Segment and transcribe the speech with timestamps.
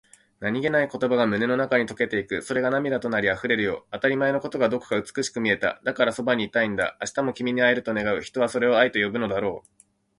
[0.39, 2.41] 何気ない言葉が胸の中に溶けていく。
[2.41, 3.85] それが涙となり、溢れるよ。
[3.91, 5.79] 当たり前のことがどこか美しく見えた。
[5.83, 6.97] だから、そばにいたいんだ。
[7.01, 9.69] 明日も君に会えると願う、人はそれを愛と呼ぶのだろう。